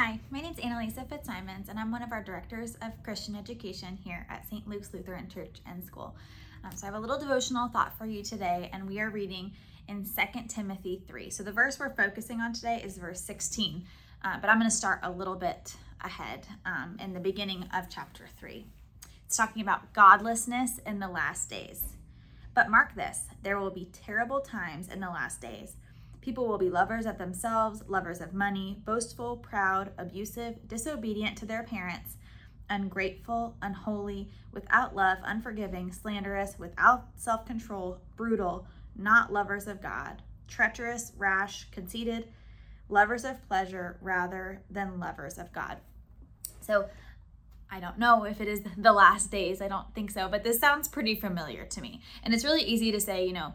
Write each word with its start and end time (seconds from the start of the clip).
Hi, 0.00 0.20
my 0.30 0.40
name 0.40 0.52
is 0.52 0.58
Annalisa 0.58 1.08
Fitzsimons, 1.08 1.68
and 1.68 1.76
I'm 1.76 1.90
one 1.90 2.04
of 2.04 2.12
our 2.12 2.22
directors 2.22 2.76
of 2.82 2.92
Christian 3.02 3.34
education 3.34 3.98
here 4.04 4.28
at 4.30 4.48
St. 4.48 4.68
Luke's 4.68 4.94
Lutheran 4.94 5.28
Church 5.28 5.56
and 5.66 5.84
School. 5.84 6.14
Um, 6.62 6.70
so 6.70 6.86
I 6.86 6.90
have 6.90 6.94
a 6.94 7.00
little 7.00 7.18
devotional 7.18 7.66
thought 7.66 7.98
for 7.98 8.06
you 8.06 8.22
today, 8.22 8.70
and 8.72 8.88
we 8.88 9.00
are 9.00 9.10
reading 9.10 9.54
in 9.88 10.04
2 10.04 10.42
Timothy 10.46 11.02
3. 11.08 11.30
So 11.30 11.42
the 11.42 11.50
verse 11.50 11.80
we're 11.80 11.96
focusing 11.96 12.40
on 12.40 12.52
today 12.52 12.80
is 12.84 12.96
verse 12.96 13.20
16, 13.22 13.84
uh, 14.22 14.38
but 14.40 14.48
I'm 14.48 14.60
going 14.60 14.70
to 14.70 14.76
start 14.76 15.00
a 15.02 15.10
little 15.10 15.34
bit 15.34 15.74
ahead 16.00 16.46
um, 16.64 16.96
in 17.02 17.12
the 17.12 17.18
beginning 17.18 17.68
of 17.74 17.90
chapter 17.90 18.26
3. 18.38 18.64
It's 19.26 19.36
talking 19.36 19.62
about 19.62 19.94
godlessness 19.94 20.78
in 20.86 21.00
the 21.00 21.08
last 21.08 21.50
days. 21.50 21.82
But 22.54 22.70
mark 22.70 22.94
this 22.94 23.22
there 23.42 23.58
will 23.58 23.72
be 23.72 23.90
terrible 23.92 24.42
times 24.42 24.88
in 24.88 25.00
the 25.00 25.10
last 25.10 25.40
days. 25.40 25.74
People 26.28 26.46
will 26.46 26.58
be 26.58 26.68
lovers 26.68 27.06
of 27.06 27.16
themselves, 27.16 27.82
lovers 27.88 28.20
of 28.20 28.34
money, 28.34 28.82
boastful, 28.84 29.38
proud, 29.38 29.92
abusive, 29.96 30.56
disobedient 30.68 31.38
to 31.38 31.46
their 31.46 31.62
parents, 31.62 32.18
ungrateful, 32.68 33.56
unholy, 33.62 34.28
without 34.52 34.94
love, 34.94 35.16
unforgiving, 35.24 35.90
slanderous, 35.90 36.58
without 36.58 37.06
self 37.16 37.46
control, 37.46 38.02
brutal, 38.14 38.66
not 38.94 39.32
lovers 39.32 39.66
of 39.66 39.80
God, 39.80 40.20
treacherous, 40.46 41.12
rash, 41.16 41.70
conceited, 41.70 42.28
lovers 42.90 43.24
of 43.24 43.42
pleasure 43.48 43.96
rather 44.02 44.60
than 44.68 45.00
lovers 45.00 45.38
of 45.38 45.50
God. 45.54 45.78
So, 46.60 46.90
I 47.70 47.80
don't 47.80 47.98
know 47.98 48.24
if 48.24 48.42
it 48.42 48.48
is 48.48 48.60
the 48.76 48.92
last 48.92 49.30
days. 49.30 49.62
I 49.62 49.68
don't 49.68 49.94
think 49.94 50.10
so, 50.10 50.28
but 50.28 50.44
this 50.44 50.60
sounds 50.60 50.88
pretty 50.88 51.14
familiar 51.14 51.64
to 51.64 51.80
me. 51.80 52.02
And 52.22 52.34
it's 52.34 52.44
really 52.44 52.64
easy 52.64 52.92
to 52.92 53.00
say, 53.00 53.26
you 53.26 53.32
know, 53.32 53.54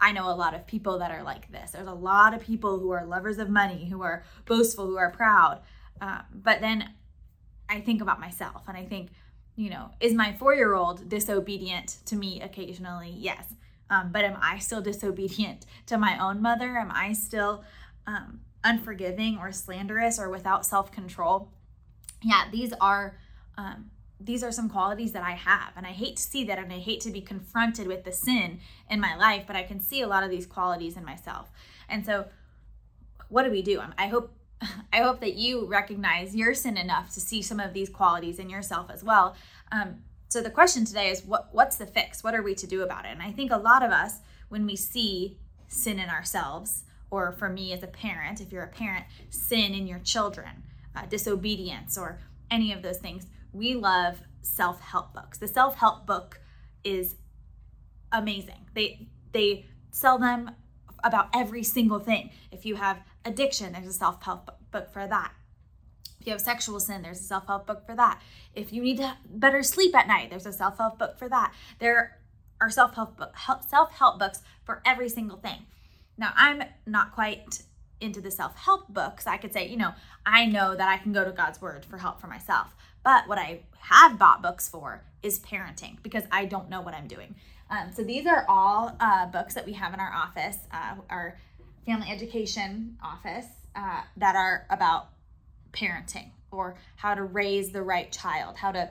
I 0.00 0.12
know 0.12 0.30
a 0.30 0.34
lot 0.34 0.54
of 0.54 0.66
people 0.66 0.98
that 0.98 1.10
are 1.10 1.22
like 1.22 1.50
this. 1.52 1.72
There's 1.72 1.86
a 1.86 1.92
lot 1.92 2.32
of 2.34 2.40
people 2.40 2.78
who 2.78 2.90
are 2.90 3.04
lovers 3.04 3.38
of 3.38 3.50
money, 3.50 3.86
who 3.88 4.02
are 4.02 4.24
boastful, 4.46 4.86
who 4.86 4.96
are 4.96 5.10
proud. 5.10 5.60
Uh, 6.00 6.22
but 6.32 6.60
then 6.60 6.90
I 7.68 7.80
think 7.80 8.00
about 8.00 8.18
myself 8.18 8.62
and 8.66 8.76
I 8.76 8.84
think, 8.84 9.10
you 9.56 9.68
know, 9.68 9.90
is 10.00 10.14
my 10.14 10.32
four 10.32 10.54
year 10.54 10.74
old 10.74 11.08
disobedient 11.08 11.98
to 12.06 12.16
me 12.16 12.40
occasionally? 12.40 13.14
Yes. 13.16 13.54
Um, 13.90 14.10
but 14.12 14.24
am 14.24 14.38
I 14.40 14.58
still 14.58 14.80
disobedient 14.80 15.66
to 15.86 15.98
my 15.98 16.18
own 16.18 16.40
mother? 16.40 16.78
Am 16.78 16.90
I 16.90 17.12
still 17.12 17.64
um, 18.06 18.40
unforgiving 18.64 19.36
or 19.36 19.52
slanderous 19.52 20.18
or 20.18 20.30
without 20.30 20.64
self 20.64 20.90
control? 20.90 21.52
Yeah, 22.22 22.44
these 22.50 22.72
are. 22.80 23.18
Um, 23.58 23.90
these 24.20 24.44
are 24.44 24.52
some 24.52 24.68
qualities 24.68 25.12
that 25.12 25.22
I 25.22 25.32
have. 25.32 25.72
And 25.76 25.86
I 25.86 25.90
hate 25.90 26.16
to 26.16 26.22
see 26.22 26.44
that 26.44 26.58
and 26.58 26.72
I 26.72 26.78
hate 26.78 27.00
to 27.02 27.10
be 27.10 27.22
confronted 27.22 27.86
with 27.86 28.04
the 28.04 28.12
sin 28.12 28.60
in 28.88 29.00
my 29.00 29.16
life, 29.16 29.44
but 29.46 29.56
I 29.56 29.62
can 29.62 29.80
see 29.80 30.02
a 30.02 30.06
lot 30.06 30.22
of 30.22 30.30
these 30.30 30.46
qualities 30.46 30.96
in 30.96 31.04
myself. 31.04 31.50
And 31.88 32.04
so 32.04 32.26
what 33.28 33.44
do 33.44 33.50
we 33.50 33.62
do? 33.62 33.80
I 33.96 34.08
hope 34.08 34.36
I 34.92 34.98
hope 34.98 35.20
that 35.20 35.36
you 35.36 35.66
recognize 35.66 36.36
your 36.36 36.54
sin 36.54 36.76
enough 36.76 37.14
to 37.14 37.20
see 37.20 37.40
some 37.40 37.60
of 37.60 37.72
these 37.72 37.88
qualities 37.88 38.38
in 38.38 38.50
yourself 38.50 38.90
as 38.90 39.02
well. 39.02 39.34
Um, 39.72 40.00
so 40.28 40.42
the 40.42 40.50
question 40.50 40.84
today 40.84 41.08
is 41.08 41.24
what 41.24 41.48
what's 41.52 41.76
the 41.76 41.86
fix? 41.86 42.22
What 42.22 42.34
are 42.34 42.42
we 42.42 42.54
to 42.56 42.66
do 42.66 42.82
about 42.82 43.06
it? 43.06 43.12
And 43.12 43.22
I 43.22 43.32
think 43.32 43.50
a 43.50 43.56
lot 43.56 43.82
of 43.82 43.90
us 43.90 44.18
when 44.48 44.66
we 44.66 44.76
see 44.76 45.38
sin 45.68 45.98
in 45.98 46.10
ourselves 46.10 46.84
or 47.10 47.32
for 47.32 47.48
me 47.48 47.72
as 47.72 47.82
a 47.82 47.86
parent, 47.86 48.40
if 48.40 48.52
you're 48.52 48.64
a 48.64 48.68
parent, 48.68 49.06
sin 49.30 49.74
in 49.74 49.86
your 49.86 49.98
children, 50.00 50.62
uh, 50.94 51.06
disobedience 51.06 51.96
or 51.96 52.20
any 52.50 52.72
of 52.72 52.82
those 52.82 52.98
things, 52.98 53.26
we 53.52 53.74
love 53.74 54.22
self-help 54.42 55.14
books. 55.14 55.38
The 55.38 55.48
self-help 55.48 56.06
book 56.06 56.40
is 56.84 57.16
amazing. 58.12 58.66
They 58.74 59.08
they 59.32 59.66
sell 59.90 60.18
them 60.18 60.50
about 61.04 61.28
every 61.34 61.62
single 61.62 61.98
thing. 62.00 62.30
If 62.50 62.66
you 62.66 62.76
have 62.76 62.98
addiction, 63.24 63.72
there's 63.72 63.86
a 63.86 63.92
self-help 63.92 64.50
book 64.70 64.92
for 64.92 65.06
that. 65.06 65.32
If 66.20 66.26
you 66.26 66.32
have 66.32 66.40
sexual 66.40 66.80
sin, 66.80 67.02
there's 67.02 67.20
a 67.20 67.24
self-help 67.24 67.66
book 67.66 67.86
for 67.86 67.96
that. 67.96 68.20
If 68.54 68.72
you 68.72 68.82
need 68.82 68.98
to 68.98 69.16
better 69.26 69.62
sleep 69.62 69.94
at 69.96 70.06
night, 70.06 70.28
there's 70.28 70.46
a 70.46 70.52
self-help 70.52 70.98
book 70.98 71.18
for 71.18 71.28
that. 71.28 71.54
There 71.78 72.18
are 72.60 72.70
self-help 72.70 73.16
book, 73.16 73.34
self-help 73.68 74.18
books 74.18 74.42
for 74.64 74.82
every 74.84 75.08
single 75.08 75.38
thing. 75.38 75.66
Now, 76.18 76.32
I'm 76.36 76.62
not 76.86 77.12
quite 77.12 77.62
into 78.00 78.20
the 78.20 78.30
self-help 78.30 78.88
books. 78.88 79.26
I 79.26 79.38
could 79.38 79.52
say, 79.54 79.66
you 79.66 79.78
know, 79.78 79.92
I 80.26 80.44
know 80.44 80.76
that 80.76 80.88
I 80.88 80.98
can 80.98 81.12
go 81.12 81.24
to 81.24 81.32
God's 81.32 81.60
word 81.60 81.86
for 81.86 81.98
help 81.98 82.20
for 82.20 82.26
myself. 82.26 82.74
But 83.02 83.28
what 83.28 83.38
I 83.38 83.60
have 83.78 84.18
bought 84.18 84.42
books 84.42 84.68
for 84.68 85.02
is 85.22 85.40
parenting 85.40 86.02
because 86.02 86.24
I 86.30 86.44
don't 86.44 86.68
know 86.68 86.80
what 86.80 86.94
I'm 86.94 87.06
doing. 87.06 87.34
Um, 87.70 87.92
so 87.92 88.02
these 88.02 88.26
are 88.26 88.44
all 88.48 88.96
uh, 89.00 89.26
books 89.26 89.54
that 89.54 89.64
we 89.64 89.72
have 89.74 89.94
in 89.94 90.00
our 90.00 90.12
office, 90.12 90.58
uh, 90.72 90.94
our 91.08 91.38
family 91.86 92.08
education 92.10 92.98
office, 93.02 93.46
uh, 93.76 94.02
that 94.16 94.34
are 94.36 94.66
about 94.70 95.10
parenting 95.72 96.30
or 96.50 96.76
how 96.96 97.14
to 97.14 97.22
raise 97.22 97.70
the 97.70 97.82
right 97.82 98.10
child, 98.10 98.56
how 98.56 98.72
to 98.72 98.90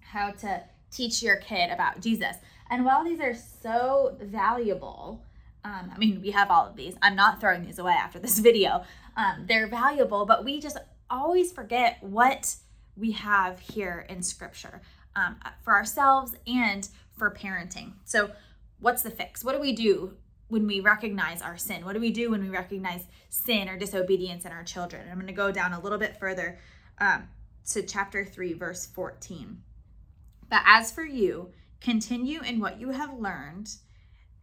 how 0.00 0.30
to 0.30 0.62
teach 0.90 1.22
your 1.22 1.36
kid 1.36 1.70
about 1.70 2.00
Jesus. 2.00 2.36
And 2.70 2.84
while 2.84 3.04
these 3.04 3.20
are 3.20 3.34
so 3.34 4.16
valuable, 4.20 5.22
um, 5.64 5.90
I 5.92 5.98
mean, 5.98 6.20
we 6.20 6.30
have 6.30 6.50
all 6.50 6.66
of 6.66 6.76
these. 6.76 6.94
I'm 7.02 7.16
not 7.16 7.40
throwing 7.40 7.64
these 7.64 7.78
away 7.78 7.92
after 7.92 8.18
this 8.18 8.38
video. 8.50 8.84
Um, 9.16 9.46
they're 9.48 9.66
valuable, 9.66 10.26
but 10.26 10.44
we 10.44 10.60
just 10.60 10.78
always 11.10 11.52
forget 11.52 11.98
what 12.00 12.54
we 12.96 13.12
have 13.12 13.60
here 13.60 14.06
in 14.08 14.22
scripture 14.22 14.80
um, 15.14 15.36
for 15.62 15.74
ourselves 15.74 16.34
and 16.46 16.88
for 17.16 17.30
parenting. 17.30 17.92
So, 18.04 18.30
what's 18.80 19.02
the 19.02 19.10
fix? 19.10 19.42
What 19.42 19.54
do 19.54 19.60
we 19.60 19.72
do 19.72 20.14
when 20.48 20.66
we 20.66 20.80
recognize 20.80 21.42
our 21.42 21.56
sin? 21.56 21.84
What 21.84 21.94
do 21.94 22.00
we 22.00 22.10
do 22.10 22.30
when 22.30 22.42
we 22.42 22.50
recognize 22.50 23.06
sin 23.28 23.68
or 23.68 23.78
disobedience 23.78 24.44
in 24.44 24.52
our 24.52 24.64
children? 24.64 25.02
And 25.02 25.10
I'm 25.10 25.16
going 25.16 25.26
to 25.26 25.32
go 25.32 25.50
down 25.50 25.72
a 25.72 25.80
little 25.80 25.98
bit 25.98 26.18
further 26.18 26.58
um, 26.98 27.28
to 27.72 27.82
chapter 27.82 28.24
3, 28.24 28.52
verse 28.52 28.86
14. 28.86 29.62
But 30.48 30.62
as 30.66 30.92
for 30.92 31.04
you, 31.04 31.50
continue 31.80 32.42
in 32.42 32.60
what 32.60 32.80
you 32.80 32.90
have 32.90 33.18
learned 33.18 33.70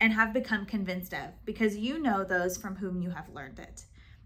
and 0.01 0.11
have 0.13 0.33
become 0.33 0.65
convinced 0.65 1.13
of, 1.13 1.45
because 1.45 1.77
you 1.77 1.99
know 1.99 2.23
those 2.23 2.57
from 2.57 2.75
whom 2.75 3.01
you 3.01 3.11
have 3.11 3.29
learned 3.29 3.59
it, 3.59 3.85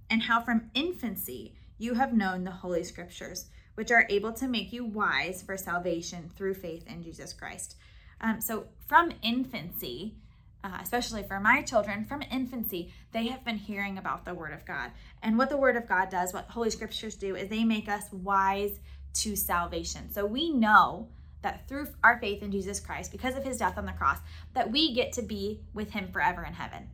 and 0.09 0.23
how 0.23 0.41
from 0.41 0.71
infancy 0.73 1.53
you 1.77 1.93
have 1.93 2.13
known 2.13 2.43
the 2.43 2.51
Holy 2.51 2.83
Scriptures 2.83 3.49
which 3.77 3.91
are 3.91 4.07
able 4.09 4.33
to 4.33 4.47
make 4.47 4.73
you 4.73 4.83
wise 4.83 5.43
for 5.43 5.55
salvation 5.55 6.31
through 6.35 6.55
faith 6.55 6.83
in 6.87 7.03
Jesus 7.03 7.31
Christ. 7.31 7.75
Um, 8.19 8.41
so, 8.41 8.65
from 8.87 9.11
infancy, 9.21 10.15
uh, 10.63 10.79
especially 10.81 11.21
for 11.21 11.39
my 11.39 11.61
children, 11.61 12.03
from 12.03 12.23
infancy, 12.31 12.91
they 13.11 13.27
have 13.27 13.45
been 13.45 13.57
hearing 13.57 13.99
about 13.99 14.25
the 14.25 14.33
Word 14.33 14.51
of 14.51 14.65
God. 14.65 14.89
And 15.21 15.37
what 15.37 15.49
the 15.49 15.57
Word 15.57 15.75
of 15.75 15.87
God 15.87 16.09
does, 16.09 16.33
what 16.33 16.49
Holy 16.49 16.71
Scriptures 16.71 17.13
do, 17.13 17.35
is 17.35 17.49
they 17.49 17.63
make 17.63 17.87
us 17.87 18.11
wise 18.11 18.79
to 19.13 19.35
salvation. 19.35 20.11
So, 20.11 20.25
we 20.25 20.49
know 20.51 21.09
that 21.43 21.67
through 21.67 21.89
our 22.03 22.17
faith 22.19 22.41
in 22.41 22.51
Jesus 22.51 22.79
Christ, 22.79 23.11
because 23.11 23.35
of 23.35 23.43
his 23.43 23.57
death 23.57 23.77
on 23.77 23.85
the 23.85 23.91
cross, 23.91 24.17
that 24.55 24.71
we 24.71 24.95
get 24.95 25.13
to 25.13 25.21
be 25.21 25.61
with 25.75 25.91
him 25.91 26.07
forever 26.11 26.43
in 26.43 26.53
heaven. 26.53 26.89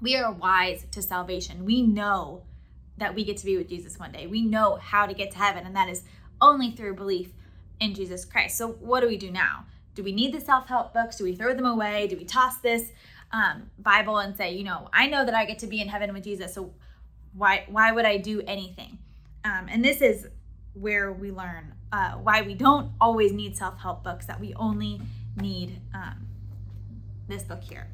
We 0.00 0.14
are 0.14 0.30
wise 0.30 0.86
to 0.92 1.02
salvation. 1.02 1.64
We 1.64 1.82
know 1.82 2.44
that 2.98 3.14
we 3.14 3.24
get 3.24 3.36
to 3.38 3.46
be 3.46 3.56
with 3.56 3.68
Jesus 3.68 3.98
one 3.98 4.12
day. 4.12 4.26
We 4.26 4.42
know 4.42 4.76
how 4.76 5.06
to 5.06 5.14
get 5.14 5.30
to 5.32 5.38
heaven, 5.38 5.66
and 5.66 5.74
that 5.76 5.88
is 5.88 6.02
only 6.40 6.70
through 6.70 6.94
belief 6.94 7.32
in 7.80 7.94
Jesus 7.94 8.24
Christ. 8.24 8.56
So, 8.56 8.68
what 8.68 9.00
do 9.00 9.08
we 9.08 9.16
do 9.16 9.30
now? 9.30 9.64
Do 9.94 10.02
we 10.02 10.12
need 10.12 10.34
the 10.34 10.40
self 10.40 10.68
help 10.68 10.92
books? 10.92 11.16
Do 11.16 11.24
we 11.24 11.34
throw 11.34 11.54
them 11.54 11.66
away? 11.66 12.06
Do 12.06 12.16
we 12.16 12.24
toss 12.24 12.58
this 12.58 12.90
um, 13.32 13.70
Bible 13.78 14.18
and 14.18 14.36
say, 14.36 14.54
you 14.54 14.64
know, 14.64 14.88
I 14.92 15.06
know 15.06 15.24
that 15.24 15.34
I 15.34 15.44
get 15.44 15.58
to 15.60 15.66
be 15.66 15.80
in 15.80 15.88
heaven 15.88 16.12
with 16.12 16.24
Jesus, 16.24 16.54
so 16.54 16.72
why 17.32 17.64
why 17.68 17.92
would 17.92 18.04
I 18.04 18.16
do 18.16 18.42
anything? 18.46 18.98
Um, 19.44 19.66
and 19.68 19.84
this 19.84 20.00
is 20.00 20.26
where 20.74 21.12
we 21.12 21.30
learn 21.30 21.74
uh, 21.92 22.12
why 22.12 22.42
we 22.42 22.54
don't 22.54 22.92
always 23.00 23.32
need 23.32 23.56
self 23.56 23.80
help 23.80 24.04
books. 24.04 24.26
That 24.26 24.40
we 24.40 24.54
only 24.54 25.00
need 25.36 25.80
um, 25.94 26.26
this 27.28 27.42
book 27.42 27.62
here. 27.62 27.88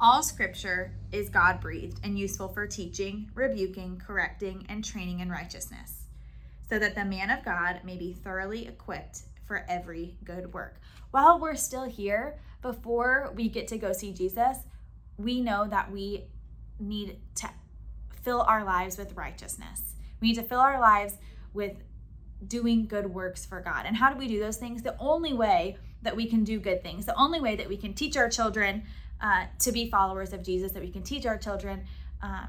All 0.00 0.24
scripture 0.24 0.92
is 1.12 1.28
God 1.28 1.60
breathed 1.60 2.00
and 2.02 2.18
useful 2.18 2.48
for 2.48 2.66
teaching, 2.66 3.30
rebuking, 3.34 4.02
correcting, 4.04 4.66
and 4.68 4.84
training 4.84 5.20
in 5.20 5.30
righteousness, 5.30 6.06
so 6.68 6.80
that 6.80 6.96
the 6.96 7.04
man 7.04 7.30
of 7.30 7.44
God 7.44 7.80
may 7.84 7.96
be 7.96 8.12
thoroughly 8.12 8.66
equipped 8.66 9.20
for 9.44 9.64
every 9.68 10.16
good 10.24 10.52
work. 10.52 10.80
While 11.12 11.38
we're 11.38 11.54
still 11.54 11.84
here, 11.84 12.40
before 12.60 13.32
we 13.36 13.48
get 13.48 13.68
to 13.68 13.78
go 13.78 13.92
see 13.92 14.12
Jesus, 14.12 14.58
we 15.16 15.40
know 15.40 15.68
that 15.68 15.92
we 15.92 16.24
need 16.80 17.20
to 17.36 17.48
fill 18.22 18.42
our 18.42 18.64
lives 18.64 18.98
with 18.98 19.14
righteousness. 19.14 19.94
We 20.20 20.28
need 20.28 20.34
to 20.34 20.42
fill 20.42 20.60
our 20.60 20.80
lives 20.80 21.14
with 21.52 21.76
doing 22.48 22.86
good 22.86 23.06
works 23.06 23.46
for 23.46 23.60
God. 23.60 23.86
And 23.86 23.96
how 23.96 24.12
do 24.12 24.18
we 24.18 24.26
do 24.26 24.40
those 24.40 24.56
things? 24.56 24.82
The 24.82 24.96
only 24.98 25.34
way 25.34 25.76
that 26.02 26.16
we 26.16 26.26
can 26.26 26.42
do 26.42 26.58
good 26.58 26.82
things, 26.82 27.06
the 27.06 27.18
only 27.18 27.40
way 27.40 27.54
that 27.56 27.68
we 27.68 27.76
can 27.76 27.94
teach 27.94 28.16
our 28.16 28.28
children 28.28 28.82
uh, 29.20 29.46
to 29.60 29.72
be 29.72 29.90
followers 29.90 30.32
of 30.32 30.42
Jesus, 30.42 30.72
that 30.72 30.82
we 30.82 30.90
can 30.90 31.02
teach 31.02 31.26
our 31.26 31.38
children 31.38 31.84
uh, 32.22 32.46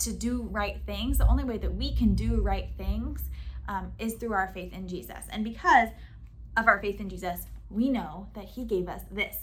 to 0.00 0.12
do 0.12 0.42
right 0.50 0.80
things. 0.86 1.18
The 1.18 1.28
only 1.28 1.44
way 1.44 1.58
that 1.58 1.74
we 1.74 1.94
can 1.94 2.14
do 2.14 2.40
right 2.40 2.68
things 2.76 3.30
um, 3.68 3.92
is 3.98 4.14
through 4.14 4.32
our 4.32 4.50
faith 4.52 4.72
in 4.72 4.88
Jesus. 4.88 5.24
And 5.30 5.44
because 5.44 5.88
of 6.56 6.66
our 6.66 6.80
faith 6.80 7.00
in 7.00 7.08
Jesus, 7.08 7.46
we 7.70 7.88
know 7.88 8.28
that 8.34 8.44
He 8.44 8.64
gave 8.64 8.88
us 8.88 9.02
this. 9.10 9.36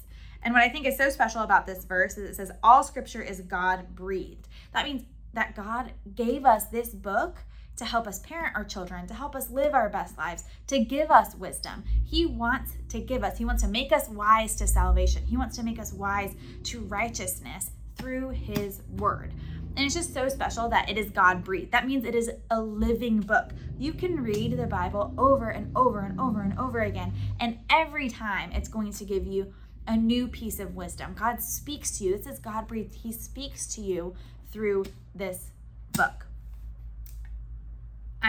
And 0.43 0.53
what 0.53 0.63
I 0.63 0.69
think 0.69 0.85
is 0.85 0.97
so 0.97 1.09
special 1.09 1.41
about 1.41 1.65
this 1.65 1.83
verse 1.85 2.17
is 2.17 2.29
it 2.29 2.35
says, 2.35 2.51
All 2.63 2.83
scripture 2.83 3.21
is 3.21 3.41
God 3.41 3.95
breathed. 3.95 4.47
That 4.73 4.85
means 4.85 5.03
that 5.33 5.55
God 5.55 5.93
gave 6.15 6.45
us 6.45 6.65
this 6.65 6.89
book 6.89 7.37
to 7.77 7.85
help 7.85 8.07
us 8.07 8.19
parent 8.19 8.55
our 8.55 8.63
children, 8.63 9.07
to 9.07 9.13
help 9.13 9.35
us 9.35 9.49
live 9.49 9.73
our 9.73 9.89
best 9.89 10.17
lives, 10.17 10.43
to 10.67 10.79
give 10.79 11.09
us 11.09 11.35
wisdom. 11.35 11.83
He 12.05 12.25
wants 12.25 12.73
to 12.89 12.99
give 12.99 13.23
us, 13.23 13.37
He 13.37 13.45
wants 13.45 13.63
to 13.63 13.69
make 13.69 13.91
us 13.91 14.09
wise 14.09 14.55
to 14.57 14.67
salvation. 14.67 15.25
He 15.25 15.37
wants 15.37 15.55
to 15.57 15.63
make 15.63 15.79
us 15.79 15.93
wise 15.93 16.35
to 16.63 16.81
righteousness 16.81 17.71
through 17.95 18.29
His 18.29 18.81
word. 18.97 19.33
And 19.75 19.85
it's 19.85 19.95
just 19.95 20.13
so 20.13 20.27
special 20.27 20.67
that 20.69 20.89
it 20.89 20.97
is 20.97 21.09
God 21.09 21.43
breathed. 21.43 21.71
That 21.71 21.87
means 21.87 22.03
it 22.03 22.15
is 22.15 22.29
a 22.49 22.59
living 22.59 23.19
book. 23.19 23.51
You 23.77 23.93
can 23.93 24.21
read 24.21 24.57
the 24.57 24.67
Bible 24.67 25.13
over 25.17 25.49
and 25.49 25.71
over 25.75 26.01
and 26.01 26.19
over 26.19 26.41
and 26.41 26.57
over 26.59 26.81
again, 26.81 27.13
and 27.39 27.59
every 27.69 28.09
time 28.09 28.51
it's 28.51 28.67
going 28.67 28.91
to 28.93 29.05
give 29.05 29.25
you 29.25 29.53
a 29.87 29.95
new 29.95 30.27
piece 30.27 30.59
of 30.59 30.75
wisdom. 30.75 31.15
God 31.17 31.41
speaks 31.41 31.97
to 31.97 32.03
you. 32.03 32.17
This 32.17 32.27
is 32.27 32.39
God 32.39 32.67
breathed. 32.67 32.93
He 32.93 33.11
speaks 33.11 33.67
to 33.75 33.81
you 33.81 34.15
through 34.51 34.85
this 35.15 35.51
book. 35.93 36.28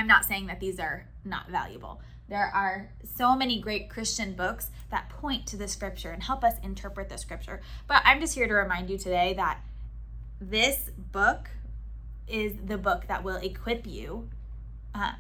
I'm 0.01 0.07
not 0.07 0.25
saying 0.25 0.47
that 0.47 0.61
these 0.61 0.81
are 0.81 1.07
not 1.25 1.51
valuable. 1.51 2.01
There 2.29 2.51
are 2.55 2.91
so 3.17 3.37
many 3.37 3.61
great 3.61 3.91
Christian 3.91 4.33
books 4.33 4.71
that 4.91 5.11
point 5.11 5.47
to 5.49 5.57
the 5.57 5.69
scripture 5.69 6.11
and 6.11 6.23
help 6.23 6.43
us 6.43 6.55
interpret 6.63 7.09
the 7.09 7.19
scripture. 7.19 7.61
But 7.87 8.03
I'm 8.05 8.21
just 8.21 8.35
here 8.35 8.47
to 8.47 8.55
remind 8.55 8.89
you 8.89 8.97
today 8.97 9.35
that 9.35 9.61
this 10.41 10.91
book 11.13 11.51
is 12.27 12.55
the 12.65 12.79
book 12.79 13.09
that 13.09 13.23
will 13.23 13.37
equip 13.37 13.87
you 13.87 14.31
uh, 14.95 15.13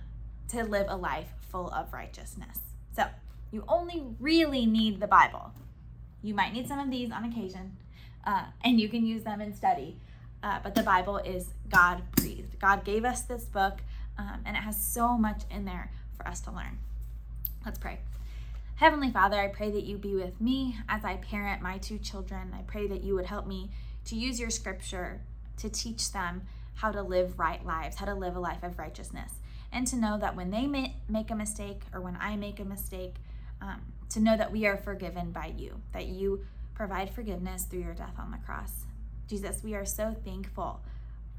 to 0.48 0.64
live 0.64 0.86
a 0.88 0.96
life 0.96 1.28
full 1.50 1.68
of 1.70 1.92
righteousness. 1.92 2.60
So 2.96 3.04
you 3.52 3.64
only 3.68 4.02
really 4.18 4.64
need 4.64 5.00
the 5.00 5.06
Bible. 5.06 5.52
You 6.22 6.34
might 6.34 6.52
need 6.52 6.68
some 6.68 6.78
of 6.78 6.90
these 6.90 7.10
on 7.10 7.24
occasion, 7.24 7.76
uh, 8.24 8.44
and 8.64 8.80
you 8.80 8.88
can 8.88 9.04
use 9.04 9.24
them 9.24 9.40
in 9.40 9.54
study. 9.54 9.98
Uh, 10.42 10.58
but 10.62 10.74
the 10.74 10.82
Bible 10.82 11.18
is 11.18 11.50
God 11.68 12.02
breathed. 12.12 12.58
God 12.58 12.84
gave 12.84 13.04
us 13.04 13.22
this 13.22 13.44
book, 13.44 13.82
um, 14.20 14.42
and 14.44 14.54
it 14.54 14.60
has 14.60 14.76
so 14.76 15.16
much 15.16 15.42
in 15.50 15.64
there 15.64 15.90
for 16.16 16.28
us 16.28 16.40
to 16.40 16.50
learn. 16.50 16.78
Let's 17.64 17.78
pray. 17.78 18.00
Heavenly 18.76 19.10
Father, 19.10 19.40
I 19.40 19.48
pray 19.48 19.70
that 19.70 19.84
you 19.84 19.96
be 19.96 20.14
with 20.14 20.40
me 20.40 20.76
as 20.88 21.04
I 21.04 21.16
parent 21.16 21.62
my 21.62 21.78
two 21.78 21.98
children. 21.98 22.54
I 22.54 22.62
pray 22.62 22.86
that 22.86 23.02
you 23.02 23.14
would 23.14 23.26
help 23.26 23.46
me 23.46 23.70
to 24.06 24.16
use 24.16 24.38
your 24.38 24.50
scripture 24.50 25.20
to 25.58 25.70
teach 25.70 26.12
them 26.12 26.42
how 26.74 26.92
to 26.92 27.02
live 27.02 27.38
right 27.38 27.64
lives, 27.64 27.96
how 27.96 28.06
to 28.06 28.14
live 28.14 28.36
a 28.36 28.40
life 28.40 28.62
of 28.62 28.78
righteousness, 28.78 29.32
and 29.72 29.86
to 29.86 29.96
know 29.96 30.18
that 30.18 30.36
when 30.36 30.50
they 30.50 30.66
make 30.66 31.30
a 31.30 31.34
mistake 31.34 31.82
or 31.92 32.00
when 32.00 32.16
I 32.20 32.36
make 32.36 32.60
a 32.60 32.64
mistake, 32.64 33.16
um, 33.62 33.80
to 34.10 34.20
know 34.20 34.36
that 34.36 34.52
we 34.52 34.66
are 34.66 34.76
forgiven 34.76 35.30
by 35.30 35.52
you, 35.56 35.80
that 35.92 36.06
you 36.06 36.44
provide 36.74 37.10
forgiveness 37.10 37.64
through 37.64 37.80
your 37.80 37.94
death 37.94 38.14
on 38.18 38.30
the 38.30 38.38
cross. 38.38 38.72
Jesus, 39.28 39.62
we 39.62 39.74
are 39.74 39.84
so 39.84 40.14
thankful 40.24 40.80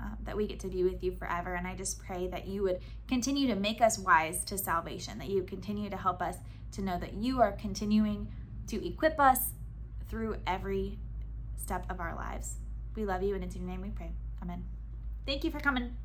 um, 0.02 0.18
that 0.24 0.36
we 0.36 0.48
get 0.48 0.60
to 0.62 0.68
be 0.68 0.84
with 0.84 1.04
you 1.04 1.12
forever. 1.12 1.54
And 1.54 1.68
I 1.68 1.76
just 1.76 2.00
pray 2.00 2.28
that 2.28 2.48
you 2.48 2.64
would 2.64 2.80
continue 3.08 3.48
to 3.48 3.56
make 3.56 3.82
us 3.82 4.00
wise 4.00 4.44
to 4.46 4.58
salvation, 4.58 5.20
that 5.20 5.30
you 5.30 5.44
continue 5.44 5.90
to 5.90 5.98
help 5.98 6.22
us 6.22 6.38
to 6.74 6.82
know 6.82 6.98
that 7.00 7.14
you 7.14 7.42
are 7.42 7.52
continuing 7.52 8.28
to 8.68 8.86
equip 8.88 9.20
us 9.20 9.40
through 10.10 10.38
every 10.48 10.98
step 11.58 11.86
of 11.90 12.00
our 12.00 12.16
lives. 12.16 12.56
We 12.96 13.06
love 13.06 13.24
you, 13.24 13.36
and 13.36 13.44
it's 13.44 13.56
in 13.56 13.62
your 13.62 13.72
name 13.72 13.82
we 13.82 13.90
pray. 13.90 14.12
Amen. 14.42 14.66
Thank 15.26 15.44
you 15.44 15.52
for 15.52 15.60
coming. 15.60 15.96